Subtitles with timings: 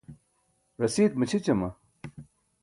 [0.79, 1.69] rasiit maćʰićama?